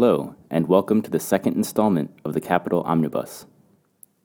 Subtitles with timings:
[0.00, 3.44] Hello, and welcome to the second installment of the Capital Omnibus.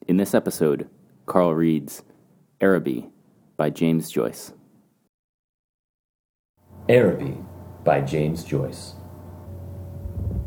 [0.08, 0.88] In this episode,
[1.26, 2.02] Carl reads
[2.62, 3.10] Araby
[3.58, 4.54] by James Joyce.
[6.88, 7.36] Araby
[7.84, 8.94] by James Joyce.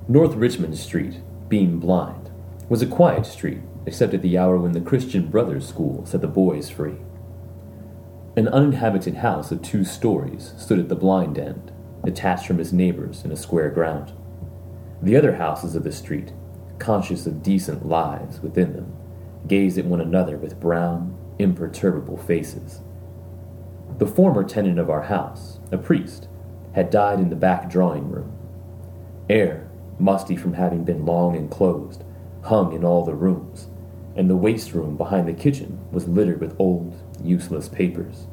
[0.08, 2.32] North Richmond Street, being blind,
[2.68, 6.28] was a quiet street except at the hour when the Christian Brothers School set the
[6.28, 6.98] boys free.
[8.36, 11.72] An uninhabited house of two stories stood at the blind end,
[12.04, 14.12] detached from its neighbors in a square ground.
[15.02, 16.34] The other houses of the street,
[16.78, 18.94] conscious of decent lives within them,
[19.48, 22.82] gazed at one another with brown, imperturbable faces.
[23.98, 26.28] The former tenant of our house, a priest,
[26.74, 28.32] had died in the back drawing room.
[29.30, 32.04] Air, musty from having been long enclosed,
[32.44, 33.68] hung in all the rooms,
[34.16, 38.28] and the waste room behind the kitchen was littered with old, useless papers.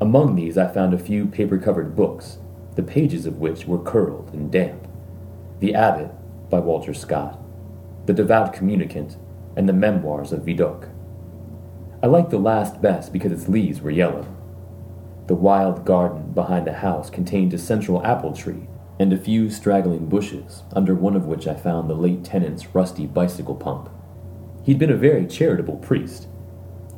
[0.00, 2.38] Among these I found a few paper covered books,
[2.74, 4.88] the pages of which were curled and damp.
[5.62, 6.10] The Abbot
[6.50, 7.38] by Walter Scott,
[8.06, 9.16] The Devout Communicant,
[9.56, 10.88] and the Memoirs of Vidocq.
[12.02, 14.26] I liked the last best because its leaves were yellow.
[15.28, 18.66] The wild garden behind the house contained a central apple tree
[18.98, 23.06] and a few straggling bushes, under one of which I found the late tenant's rusty
[23.06, 23.88] bicycle pump.
[24.64, 26.26] He'd been a very charitable priest.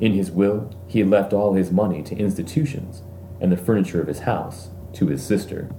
[0.01, 3.03] In his will, he had left all his money to institutions
[3.39, 5.69] and the furniture of his house to his sister.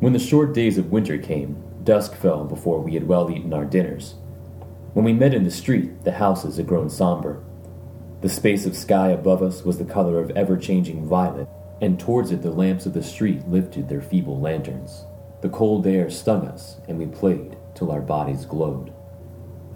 [0.00, 3.66] When the short days of winter came, dusk fell before we had well eaten our
[3.66, 4.14] dinners.
[4.94, 7.42] When we met in the street, the houses had grown somber.
[8.22, 11.48] The space of sky above us was the color of ever changing violet,
[11.82, 15.04] and towards it the lamps of the street lifted their feeble lanterns.
[15.42, 18.94] The cold air stung us, and we played till our bodies glowed.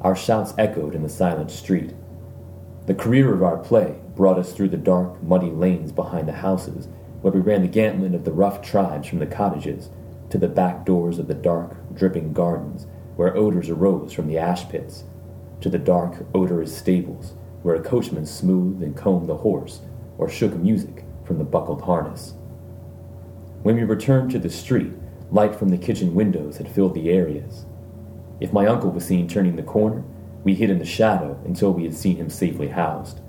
[0.00, 1.92] Our shouts echoed in the silent street.
[2.86, 6.88] The career of our play brought us through the dark, muddy lanes behind the houses,
[7.20, 9.90] where we ran the gantlet of the rough tribes from the cottages
[10.30, 12.86] to the back doors of the dark, dripping gardens
[13.16, 15.04] where odors arose from the ash pits,
[15.60, 19.80] to the dark, odorous stables where a coachman smoothed and combed the horse
[20.18, 22.34] or shook music from the buckled harness.
[23.62, 24.92] When we returned to the street,
[25.30, 27.64] light from the kitchen windows had filled the areas.
[28.40, 30.04] If my uncle was seen turning the corner,
[30.42, 33.20] we hid in the shadow until we had seen him safely housed.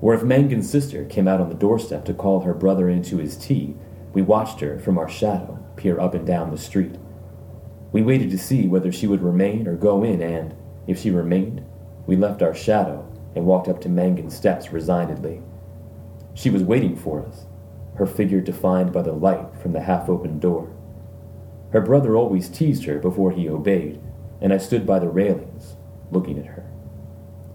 [0.00, 3.36] Or if Mangan's sister came out on the doorstep to call her brother into his
[3.36, 3.76] tea,
[4.12, 6.94] we watched her from our shadow peer up and down the street.
[7.90, 10.54] We waited to see whether she would remain or go in, and,
[10.86, 11.64] if she remained,
[12.06, 15.42] we left our shadow and walked up to Mangan's steps resignedly.
[16.34, 17.46] She was waiting for us,
[17.96, 20.70] her figure defined by the light from the half open door.
[21.72, 24.00] Her brother always teased her before he obeyed,
[24.40, 25.76] and I stood by the railings,
[26.10, 26.70] looking at her.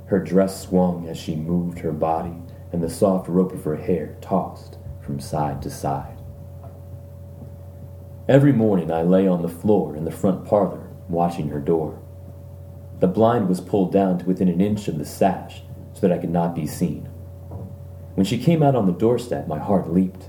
[0.08, 2.38] Her dress swung as she moved her body,
[2.74, 6.16] and the soft rope of her hair tossed from side to side.
[8.28, 12.02] Every morning I lay on the floor in the front parlor, watching her door.
[13.00, 15.62] The blind was pulled down to within an inch of the sash
[15.94, 17.06] so that I could not be seen.
[18.16, 20.28] When she came out on the doorstep, my heart leaped.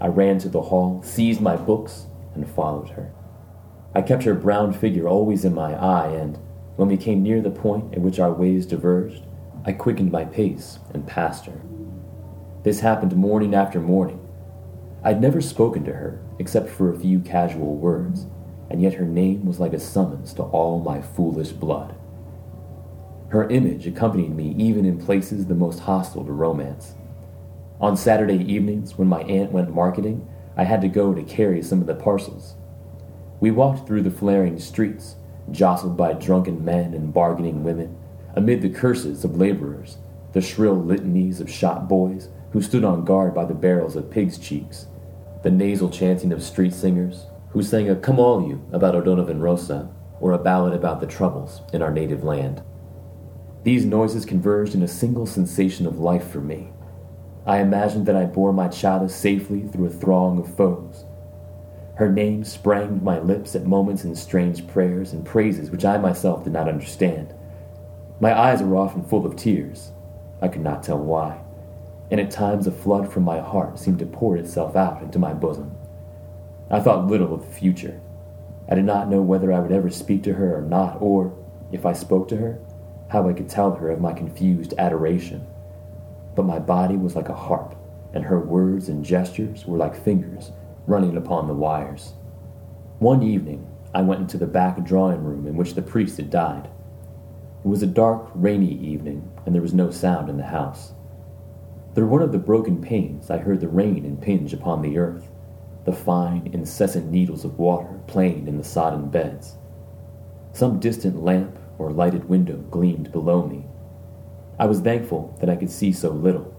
[0.00, 2.06] I ran to the hall, seized my books,
[2.36, 3.12] and followed her.
[3.96, 6.38] I kept her brown figure always in my eye, and
[6.76, 9.26] when we came near the point at which our ways diverged,
[9.64, 11.60] I quickened my pace and passed her.
[12.62, 14.23] This happened morning after morning,
[15.04, 18.26] I'd never spoken to her except for a few casual words,
[18.70, 21.94] and yet her name was like a summons to all my foolish blood.
[23.28, 26.94] Her image accompanied me even in places the most hostile to romance.
[27.82, 30.26] On Saturday evenings, when my aunt went marketing,
[30.56, 32.54] I had to go to carry some of the parcels.
[33.40, 35.16] We walked through the flaring streets,
[35.50, 37.94] jostled by drunken men and bargaining women,
[38.34, 39.98] amid the curses of laborers,
[40.32, 44.38] the shrill litanies of shop boys who stood on guard by the barrels of pigs'
[44.38, 44.86] cheeks,
[45.44, 49.90] the nasal chanting of street singers who sang a Come All You about O'Donovan Rossa
[50.18, 52.62] or a ballad about the troubles in our native land.
[53.62, 56.70] These noises converged in a single sensation of life for me.
[57.44, 61.04] I imagined that I bore my child safely through a throng of foes.
[61.96, 65.98] Her name sprang to my lips at moments in strange prayers and praises which I
[65.98, 67.34] myself did not understand.
[68.18, 69.92] My eyes were often full of tears.
[70.40, 71.43] I could not tell why
[72.10, 75.32] and at times a flood from my heart seemed to pour itself out into my
[75.32, 75.74] bosom.
[76.70, 78.00] I thought little of the future.
[78.68, 81.36] I did not know whether I would ever speak to her or not, or,
[81.72, 82.58] if I spoke to her,
[83.08, 85.46] how I could tell her of my confused adoration.
[86.34, 87.76] But my body was like a harp,
[88.12, 90.52] and her words and gestures were like fingers
[90.86, 92.14] running upon the wires.
[92.98, 96.68] One evening, I went into the back drawing room in which the priest had died.
[97.64, 100.92] It was a dark, rainy evening, and there was no sound in the house.
[101.94, 105.30] Through one of the broken panes I heard the rain impinge upon the earth.
[105.84, 109.58] the fine, incessant needles of water playing in the sodden beds.
[110.52, 113.66] Some distant lamp or lighted window gleamed below me.
[114.58, 116.56] I was thankful that I could see so little.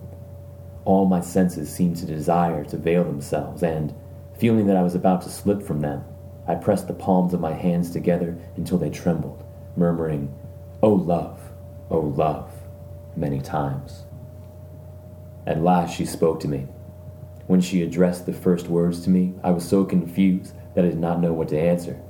[0.86, 3.96] All my senses seemed to desire to veil themselves, and,
[4.38, 6.04] feeling that I was about to slip from them,
[6.48, 9.44] I pressed the palms of my hands together until they trembled,
[9.76, 10.32] murmuring,
[10.84, 11.40] O oh, love,
[11.90, 12.52] O oh, love,
[13.16, 14.04] many times.
[15.46, 16.68] At last she spoke to me.
[17.48, 21.00] When she addressed the first words to me, I was so confused that I did
[21.00, 22.02] not know what to answer.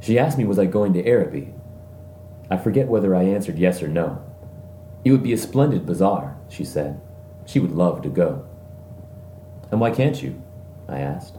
[0.00, 1.54] She asked me was I going to Araby.
[2.50, 4.22] I forget whether I answered yes or no.
[5.04, 7.00] It would be a splendid bazaar, she said.
[7.46, 8.44] She would love to go.
[9.70, 10.42] And why can't you?
[10.88, 11.36] I asked.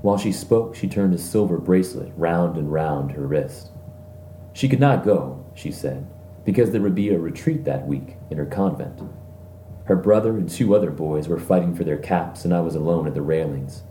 [0.00, 3.70] While she spoke, she turned a silver bracelet round and round her wrist.
[4.52, 6.06] She could not go, she said,
[6.44, 9.00] because there would be a retreat that week in her convent.
[9.84, 13.06] Her brother and two other boys were fighting for their caps, and I was alone
[13.06, 13.82] at the railings.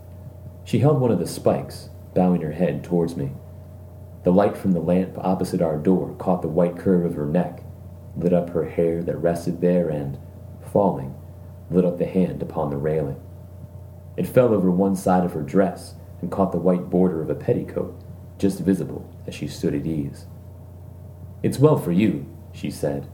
[0.64, 3.32] She held one of the spikes, bowing her head towards me.
[4.24, 7.62] The light from the lamp opposite our door caught the white curve of her neck,
[8.16, 10.18] lit up her hair that rested there, and,
[10.72, 11.14] falling,
[11.70, 13.20] lit up the hand upon the railing.
[14.16, 17.34] It fell over one side of her dress and caught the white border of a
[17.34, 18.00] petticoat,
[18.38, 20.26] just visible as she stood at ease.
[21.42, 23.08] It's well for you, she said.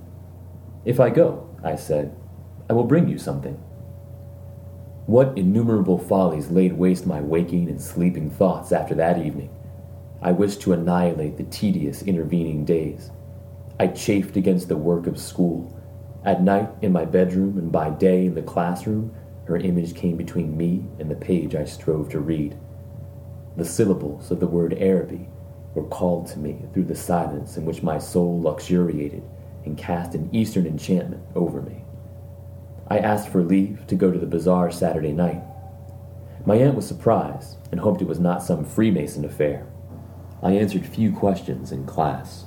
[0.85, 2.17] If I go, I said,
[2.71, 3.55] I will bring you something.
[5.07, 9.51] What innumerable follies laid waste my waking and sleeping thoughts after that evening.
[10.23, 13.11] I wished to annihilate the tedious intervening days.
[13.81, 15.77] I chafed against the work of school
[16.25, 20.57] at night in my bedroom and by day in the classroom, her image came between
[20.57, 22.57] me and the page I strove to read.
[23.57, 25.29] The syllables of the word Araby
[25.75, 29.25] were called to me through the silence in which my soul luxuriated
[29.65, 31.83] and cast an Eastern enchantment over me.
[32.91, 35.43] I asked for leave to go to the bazaar Saturday night.
[36.45, 39.69] My aunt was surprised and hoped it was not some Freemason affair.
[40.43, 42.47] I answered few questions in class.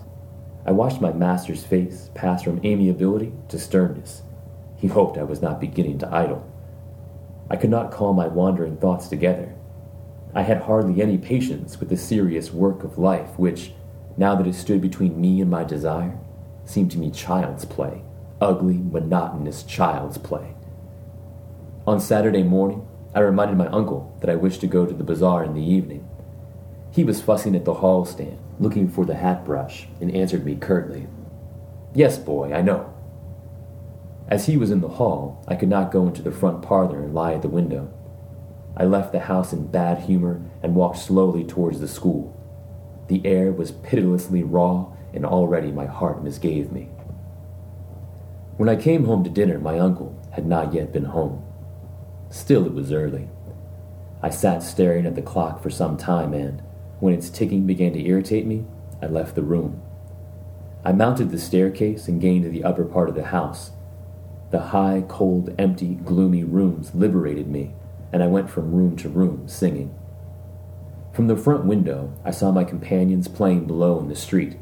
[0.65, 4.23] I watched my master's face pass from amiability to sternness.
[4.75, 6.45] He hoped I was not beginning to idle.
[7.49, 9.55] I could not call my wandering thoughts together.
[10.35, 13.71] I had hardly any patience with the serious work of life, which,
[14.17, 16.17] now that it stood between me and my desire,
[16.65, 18.01] seemed to me child's play,
[18.43, 20.53] ugly, monotonous child's play.
[21.87, 22.85] On Saturday morning,
[23.15, 26.07] I reminded my uncle that I wished to go to the bazaar in the evening.
[26.91, 30.55] He was fussing at the hall stand, looking for the hat brush, and answered me
[30.55, 31.07] curtly,
[31.95, 32.93] Yes, boy, I know.
[34.27, 37.13] As he was in the hall, I could not go into the front parlor and
[37.13, 37.93] lie at the window.
[38.75, 42.35] I left the house in bad humor and walked slowly towards the school.
[43.07, 46.89] The air was pitilessly raw, and already my heart misgave me.
[48.57, 51.43] When I came home to dinner, my uncle had not yet been home.
[52.29, 53.29] Still, it was early.
[54.21, 56.61] I sat staring at the clock for some time and,
[56.99, 58.65] when its ticking began to irritate me,
[59.01, 59.81] I left the room.
[60.85, 63.71] I mounted the staircase and gained the upper part of the house.
[64.51, 67.73] The high, cold, empty, gloomy rooms liberated me,
[68.11, 69.95] and I went from room to room singing.
[71.11, 74.57] From the front window, I saw my companions playing below in the street.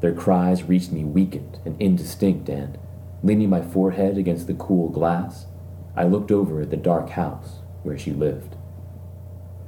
[0.00, 2.78] Their cries reached me weakened and indistinct, and,
[3.22, 5.46] leaning my forehead against the cool glass,
[5.94, 8.56] I looked over at the dark house where she lived.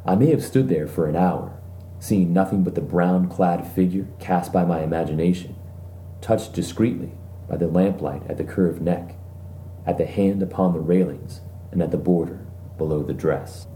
[0.05, 1.61] I may have stood there for an hour,
[1.99, 5.57] seeing nothing but the brown clad figure cast by my imagination,
[6.21, 7.13] touched discreetly
[7.49, 9.17] by the lamplight at the curved neck,
[9.87, 12.47] at the hand upon the railings, and at the border
[12.77, 13.67] below the dress.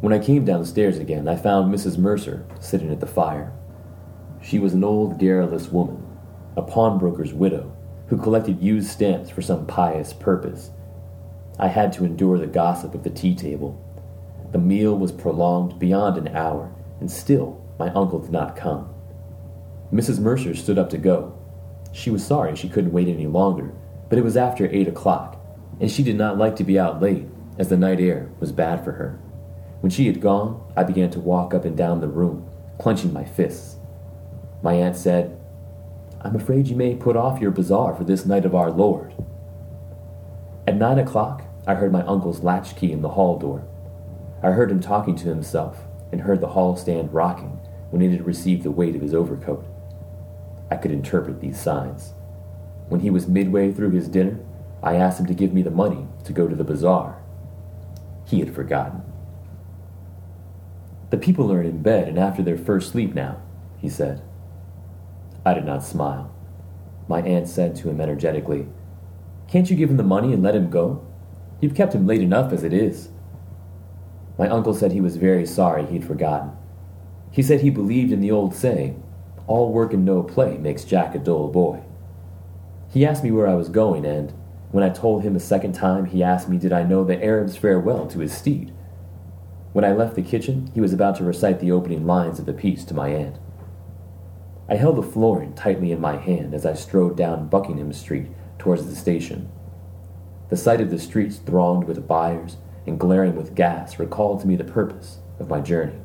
[0.00, 1.98] When I came downstairs again, I found Mrs.
[1.98, 3.52] Mercer sitting at the fire.
[4.40, 6.02] She was an old, garrulous woman,
[6.56, 7.76] a pawnbroker's widow,
[8.10, 10.72] who collected used stamps for some pious purpose.
[11.58, 13.80] I had to endure the gossip of the tea table.
[14.50, 18.92] The meal was prolonged beyond an hour, and still my uncle did not come.
[19.92, 20.18] Mrs.
[20.18, 21.38] Mercer stood up to go.
[21.92, 23.72] She was sorry she couldn't wait any longer,
[24.08, 25.40] but it was after eight o'clock,
[25.80, 27.26] and she did not like to be out late,
[27.58, 29.20] as the night air was bad for her.
[29.80, 32.48] When she had gone, I began to walk up and down the room,
[32.78, 33.76] clenching my fists.
[34.62, 35.39] My aunt said,
[36.22, 39.14] I'm afraid you may put off your bazaar for this night of our Lord.
[40.66, 43.66] At nine o'clock, I heard my uncle's latchkey in the hall door.
[44.42, 45.78] I heard him talking to himself,
[46.12, 47.58] and heard the hall stand rocking
[47.90, 49.66] when it had received the weight of his overcoat.
[50.70, 52.12] I could interpret these signs.
[52.88, 54.40] When he was midway through his dinner,
[54.82, 57.22] I asked him to give me the money to go to the bazaar.
[58.26, 59.02] He had forgotten.
[61.10, 63.42] The people are in bed and after their first sleep now,
[63.78, 64.22] he said.
[65.50, 66.32] I did not smile.
[67.08, 68.68] My aunt said to him energetically,
[69.48, 71.04] Can't you give him the money and let him go?
[71.60, 73.08] You've kept him late enough as it is.
[74.38, 76.52] My uncle said he was very sorry he'd forgotten.
[77.32, 79.02] He said he believed in the old saying,
[79.48, 81.82] all work and no play makes Jack a dull boy.
[82.88, 84.32] He asked me where I was going, and
[84.70, 87.56] when I told him a second time, he asked me did I know the Arab's
[87.56, 88.72] farewell to his steed.
[89.72, 92.52] When I left the kitchen, he was about to recite the opening lines of the
[92.52, 93.38] piece to my aunt.
[94.70, 98.86] I held the florin tightly in my hand as I strode down Buckingham Street towards
[98.86, 99.50] the station.
[100.48, 104.54] The sight of the streets thronged with buyers and glaring with gas recalled to me
[104.54, 105.98] the purpose of my journey.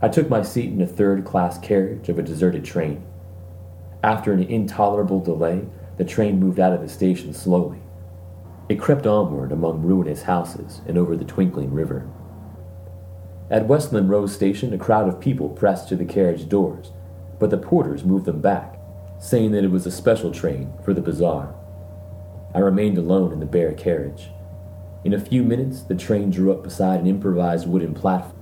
[0.00, 3.04] I took my seat in a third class carriage of a deserted train.
[4.04, 7.80] After an intolerable delay, the train moved out of the station slowly.
[8.68, 12.08] It crept onward among ruinous houses and over the twinkling river.
[13.50, 16.92] At Westland Row Station, a crowd of people pressed to the carriage doors,
[17.38, 18.78] but the porters moved them back,
[19.18, 21.54] saying that it was a special train for the bazaar.
[22.54, 24.30] I remained alone in the bare carriage.
[25.04, 28.34] In a few minutes, the train drew up beside an improvised wooden platform.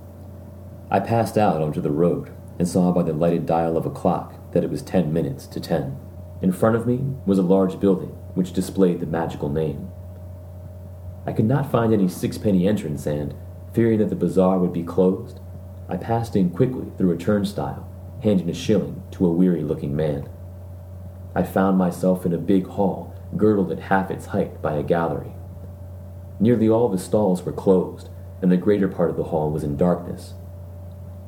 [0.89, 4.33] I passed out onto the road and saw by the lighted dial of a clock
[4.53, 5.97] that it was ten minutes to ten.
[6.41, 9.89] In front of me was a large building which displayed the magical name.
[11.25, 13.35] I could not find any sixpenny entrance, and,
[13.73, 15.39] fearing that the bazaar would be closed,
[15.89, 17.87] I passed in quickly through a turnstile,
[18.23, 20.29] handing a shilling to a weary looking man.
[21.35, 25.33] I found myself in a big hall, girdled at half its height by a gallery.
[26.39, 28.09] Nearly all the stalls were closed,
[28.41, 30.33] and the greater part of the hall was in darkness,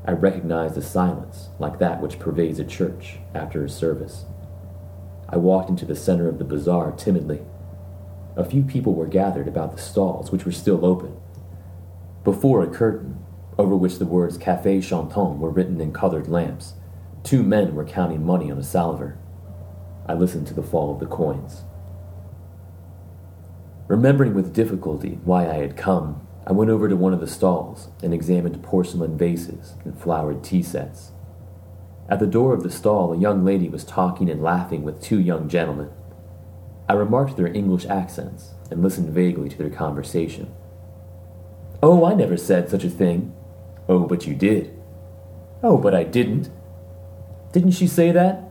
[0.05, 4.25] I recognized a silence like that which pervades a church after a service.
[5.27, 7.41] I walked into the center of the bazaar timidly.
[8.35, 11.15] A few people were gathered about the stalls, which were still open.
[12.23, 13.18] Before a curtain,
[13.59, 16.75] over which the words Café Chantant were written in colored lamps,
[17.23, 19.17] two men were counting money on a salver.
[20.07, 21.63] I listened to the fall of the coins.
[23.89, 27.89] Remembering with difficulty why I had come, I went over to one of the stalls
[28.01, 31.11] and examined porcelain vases and flowered tea sets.
[32.07, 35.19] At the door of the stall, a young lady was talking and laughing with two
[35.19, 35.89] young gentlemen.
[36.87, 40.55] I remarked their English accents and listened vaguely to their conversation.
[41.83, 43.35] Oh, I never said such a thing.
[43.89, 44.79] Oh, but you did.
[45.63, 46.49] Oh, but I didn't.
[47.51, 48.43] Didn't she say that?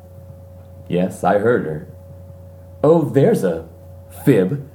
[0.89, 1.89] Yes, I heard her.
[2.83, 3.69] Oh, there's a
[4.25, 4.69] fib.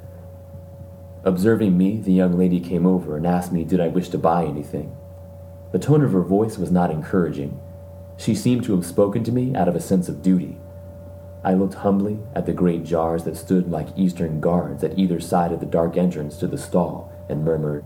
[1.26, 4.46] Observing me, the young lady came over and asked me did I wish to buy
[4.46, 4.96] anything.
[5.74, 7.60] The tone of her voice was not encouraging.
[8.16, 10.58] She seemed to have spoken to me out of a sense of duty.
[11.44, 15.52] I looked humbly at the great jars that stood like eastern guards at either side
[15.52, 17.84] of the dark entrance to the stall and murmured,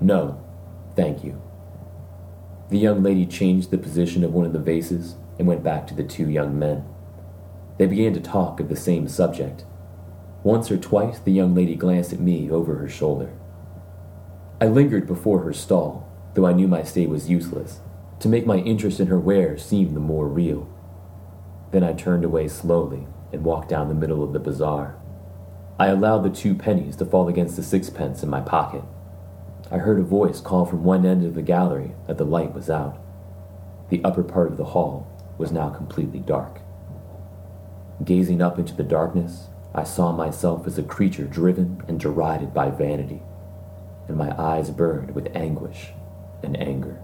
[0.00, 0.42] No,
[0.96, 1.42] thank you.
[2.70, 5.94] The young lady changed the position of one of the vases and went back to
[5.94, 6.84] the two young men.
[7.78, 9.64] They began to talk of the same subject,
[10.44, 13.32] once or twice the young lady glanced at me over her shoulder.
[14.60, 17.80] I lingered before her stall, though I knew my stay was useless,
[18.20, 20.68] to make my interest in her wares seem the more real.
[21.72, 24.96] Then I turned away slowly and walked down the middle of the bazaar.
[25.78, 28.84] I allowed the two pennies to fall against the sixpence in my pocket.
[29.72, 32.68] I heard a voice call from one end of the gallery that the light was
[32.68, 32.98] out.
[33.88, 35.06] The upper part of the hall
[35.38, 36.60] was now completely dark.
[38.04, 42.70] Gazing up into the darkness, I saw myself as a creature driven and derided by
[42.70, 43.22] vanity,
[44.08, 45.92] and my eyes burned with anguish
[46.42, 47.00] and anger.